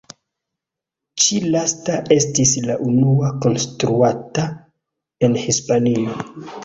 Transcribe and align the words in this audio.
Ĉi 1.23 1.41
lasta 1.55 1.99
estis 2.15 2.53
la 2.69 2.77
unua 2.87 3.29
konstruata 3.45 4.47
en 5.29 5.37
Hispanio. 5.45 6.17